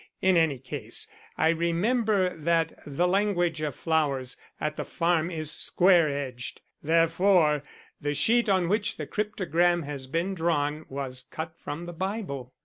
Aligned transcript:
In 0.19 0.35
any 0.35 0.57
case, 0.57 1.05
I 1.37 1.49
remember 1.49 2.35
that 2.35 2.73
The 2.87 3.07
Language 3.07 3.61
of 3.61 3.75
Flowers 3.75 4.35
at 4.59 4.75
the 4.75 4.83
farm 4.83 5.29
is 5.29 5.51
square 5.51 6.09
edged. 6.09 6.61
Therefore 6.81 7.61
the 8.01 8.15
sheet 8.15 8.49
on 8.49 8.67
which 8.67 8.97
the 8.97 9.05
cryptogram 9.05 9.83
has 9.83 10.07
been 10.07 10.33
drawn 10.33 10.87
was 10.89 11.21
cut 11.29 11.55
from 11.55 11.85
the 11.85 11.93
Bible. 11.93 12.51